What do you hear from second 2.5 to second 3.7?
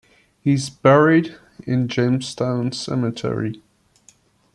cemetery.